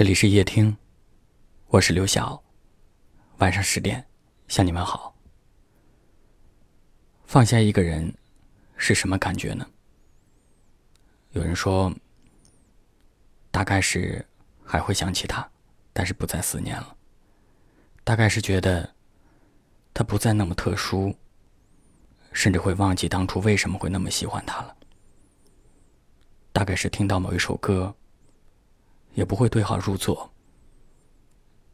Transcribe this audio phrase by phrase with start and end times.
[0.00, 0.74] 这里是夜听，
[1.66, 2.42] 我是刘晓。
[3.36, 4.02] 晚上十点，
[4.48, 5.14] 向你们好。
[7.26, 8.14] 放下一个人
[8.78, 9.66] 是什么感觉呢？
[11.32, 11.94] 有人说，
[13.50, 14.26] 大概是
[14.64, 15.46] 还会想起他，
[15.92, 16.96] 但是不再思念了。
[18.02, 18.94] 大概是觉得
[19.92, 21.14] 他不再那么特殊，
[22.32, 24.74] 甚至会忘记当初为什么会那么喜欢他了。
[26.54, 27.94] 大概是听到某一首歌。
[29.14, 30.32] 也不会对号入座，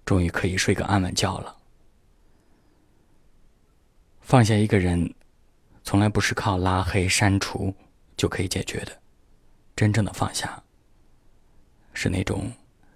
[0.04, 1.56] 终于可以睡个安稳觉了。
[4.20, 5.14] 放下一个人，
[5.84, 7.74] 从来不是靠拉黑删除
[8.16, 9.00] 就可以解决的。
[9.76, 10.62] 真正的放下，
[11.92, 12.50] 是那种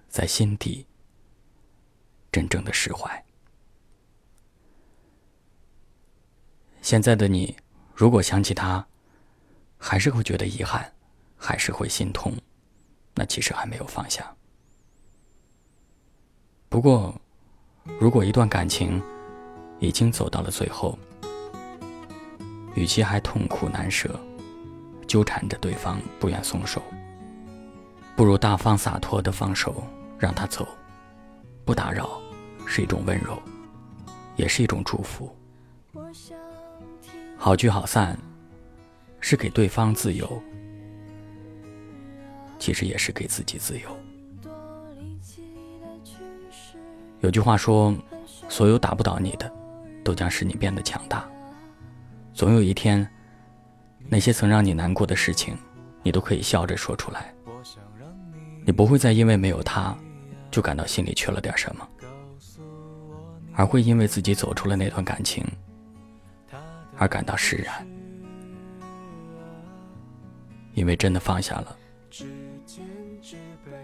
[0.08, 0.86] 在心底
[2.32, 3.24] 真正的释怀。
[6.80, 7.54] 现在的你，
[7.94, 8.86] 如果想起他，
[9.76, 10.94] 还是会觉得遗憾，
[11.36, 12.34] 还是会心痛。
[13.20, 14.24] 那其实还没有放下。
[16.70, 17.14] 不过，
[18.00, 18.98] 如果一段感情
[19.78, 20.98] 已经走到了最后，
[22.74, 24.18] 与其还痛苦难舍，
[25.06, 26.80] 纠缠着对方不愿松手，
[28.16, 29.84] 不如大方洒脱的放手，
[30.18, 30.66] 让他走，
[31.66, 32.18] 不打扰，
[32.64, 33.38] 是一种温柔，
[34.36, 35.30] 也是一种祝福。
[37.36, 38.18] 好聚好散，
[39.20, 40.42] 是给对方自由。
[42.60, 43.88] 其实也是给自己自由。
[47.20, 47.92] 有句话说
[48.48, 49.52] ：“所有打不倒你的，
[50.04, 51.28] 都将使你变得强大。”
[52.32, 53.06] 总有一天，
[54.08, 55.56] 那些曾让你难过的事情，
[56.02, 57.34] 你都可以笑着说出来。
[58.64, 59.96] 你不会再因为没有他，
[60.50, 61.88] 就感到心里缺了点什么，
[63.54, 65.44] 而会因为自己走出了那段感情，
[66.96, 67.86] 而感到释然。
[70.74, 71.76] 因为真的放下了。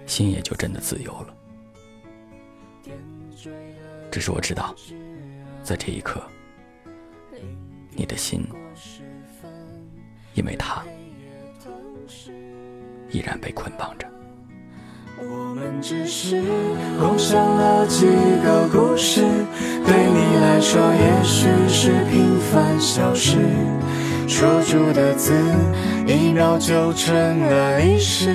[0.07, 1.35] 心也就真的自由了。
[4.11, 4.75] 只是我知道，
[5.63, 6.23] 在这一刻，
[7.91, 8.47] 你的心
[10.35, 10.83] 因为他
[13.11, 14.07] 依然被捆绑着。
[15.19, 16.43] 我们只是
[17.01, 18.07] 共享了几
[18.45, 19.23] 个故事，
[19.87, 23.39] 对你来说也许是平凡小事，
[24.29, 25.33] 说出的字
[26.07, 28.35] 一秒就成了历史。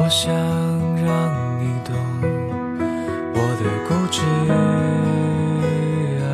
[0.00, 1.10] 我想让
[1.58, 1.92] 你懂
[3.34, 4.22] 我的固执
[6.22, 6.24] 啊，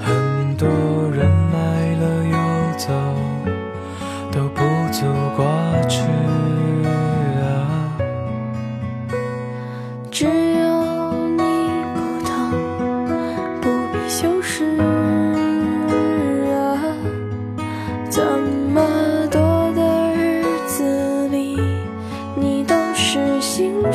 [0.00, 0.66] 很多
[1.14, 1.18] 人
[1.52, 1.56] 来
[2.00, 2.34] 了又
[2.78, 2.88] 走，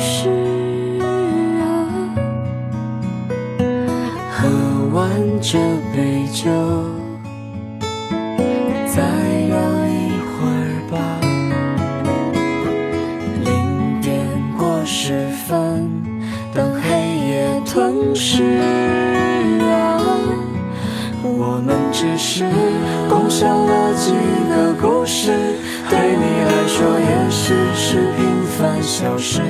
[0.04, 0.28] 是
[1.62, 1.62] 啊，
[4.32, 4.48] 喝
[4.92, 5.00] 完
[5.40, 5.56] 这
[5.94, 6.50] 杯酒，
[8.88, 9.00] 再
[9.46, 9.54] 聊
[9.86, 10.58] 一会儿
[10.90, 10.98] 吧。
[13.44, 14.10] 零点
[14.58, 15.88] 过十分，
[16.52, 16.88] 等黑
[17.28, 18.42] 夜吞噬
[19.60, 19.70] 啊。
[21.22, 22.44] 我们只是
[23.08, 24.10] 共享了几
[24.50, 25.30] 个故事，
[25.88, 29.40] 对你来说也许是平凡小事。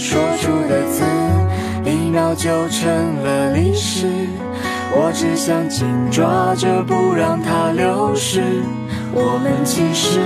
[0.00, 1.02] 说出的字，
[1.84, 2.90] 一秒就成
[3.22, 4.06] 了历史。
[4.92, 8.42] 我只想紧抓着，不让它流失。
[9.12, 10.18] 我们其实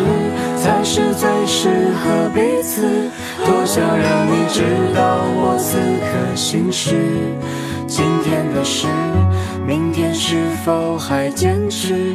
[0.63, 1.69] 才是最适
[1.99, 3.11] 合彼此。
[3.45, 4.63] 多想让你知
[4.95, 6.95] 道我此刻心事。
[7.89, 8.87] 今天的事，
[9.67, 12.15] 明天是否还坚持？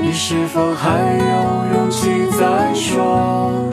[0.00, 3.72] 你是否还有勇气再说？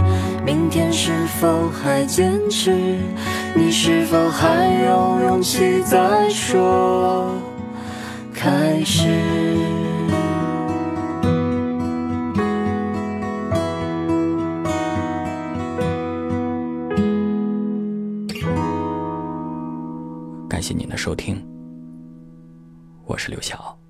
[1.41, 2.71] 否还坚持？
[3.55, 7.33] 你是否还有勇气再说
[8.31, 9.09] 开始？
[20.47, 21.43] 感谢您的收听，
[23.07, 23.80] 我是刘晓。